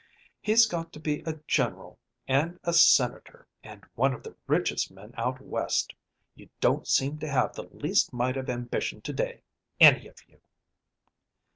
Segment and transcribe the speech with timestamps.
[0.41, 5.13] He's got to be a general and a Senator, and one of the richest men
[5.15, 5.93] out West.
[6.33, 9.43] You don't seem to have the least mite of ambition to day,
[9.79, 10.41] any of you!"